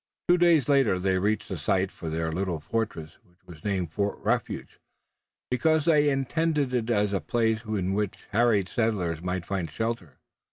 [0.27, 4.17] Two days later they reached the site for their little fortress which they named Fort
[4.17, 4.79] Refuge,
[5.51, 10.17] because they intended it as a place in which harried settlers might find shelter.